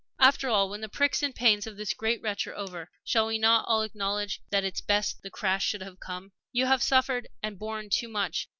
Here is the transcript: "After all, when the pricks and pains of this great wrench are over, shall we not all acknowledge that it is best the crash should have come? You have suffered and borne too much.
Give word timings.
"After 0.17 0.49
all, 0.49 0.67
when 0.67 0.81
the 0.81 0.89
pricks 0.89 1.21
and 1.21 1.35
pains 1.35 1.67
of 1.67 1.77
this 1.77 1.93
great 1.93 2.23
wrench 2.23 2.47
are 2.47 2.55
over, 2.55 2.89
shall 3.03 3.27
we 3.27 3.37
not 3.37 3.65
all 3.67 3.83
acknowledge 3.83 4.41
that 4.49 4.63
it 4.63 4.73
is 4.73 4.81
best 4.81 5.21
the 5.21 5.29
crash 5.29 5.63
should 5.67 5.81
have 5.83 5.99
come? 5.99 6.31
You 6.51 6.65
have 6.65 6.81
suffered 6.81 7.27
and 7.43 7.59
borne 7.59 7.91
too 7.91 8.07
much. 8.07 8.49